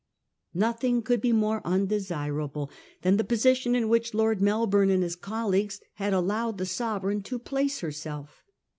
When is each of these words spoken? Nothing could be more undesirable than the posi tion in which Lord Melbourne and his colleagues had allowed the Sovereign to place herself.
Nothing 0.55 1.03
could 1.03 1.21
be 1.21 1.31
more 1.31 1.61
undesirable 1.63 2.71
than 3.03 3.17
the 3.17 3.23
posi 3.23 3.55
tion 3.55 3.75
in 3.75 3.87
which 3.87 4.15
Lord 4.15 4.41
Melbourne 4.41 4.89
and 4.89 5.03
his 5.03 5.15
colleagues 5.15 5.79
had 5.93 6.11
allowed 6.11 6.57
the 6.57 6.65
Sovereign 6.65 7.21
to 7.21 7.37
place 7.37 7.81
herself. 7.81 8.41